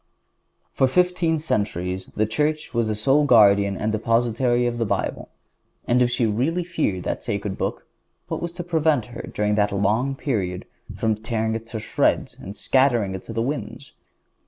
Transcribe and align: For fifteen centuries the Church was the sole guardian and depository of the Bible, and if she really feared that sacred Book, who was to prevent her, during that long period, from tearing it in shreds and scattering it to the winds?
For 0.73 0.87
fifteen 0.87 1.37
centuries 1.37 2.09
the 2.15 2.25
Church 2.25 2.73
was 2.73 2.87
the 2.87 2.95
sole 2.95 3.23
guardian 3.27 3.77
and 3.77 3.91
depository 3.91 4.65
of 4.65 4.79
the 4.79 4.83
Bible, 4.85 5.29
and 5.87 6.01
if 6.01 6.09
she 6.09 6.25
really 6.25 6.63
feared 6.63 7.03
that 7.03 7.23
sacred 7.23 7.55
Book, 7.55 7.85
who 8.27 8.37
was 8.37 8.51
to 8.53 8.63
prevent 8.63 9.05
her, 9.13 9.21
during 9.31 9.53
that 9.53 9.71
long 9.71 10.15
period, 10.15 10.65
from 10.95 11.13
tearing 11.17 11.53
it 11.53 11.71
in 11.71 11.79
shreds 11.79 12.35
and 12.39 12.57
scattering 12.57 13.13
it 13.13 13.21
to 13.25 13.33
the 13.33 13.43
winds? 13.43 13.93